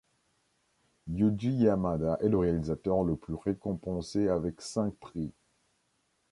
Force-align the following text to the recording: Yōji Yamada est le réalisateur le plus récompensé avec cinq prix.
Yōji 1.11 1.51
Yamada 1.59 2.17
est 2.21 2.29
le 2.29 2.39
réalisateur 2.39 3.03
le 3.03 3.15
plus 3.15 3.35
récompensé 3.35 4.29
avec 4.29 4.59
cinq 4.59 4.95
prix. 4.95 5.31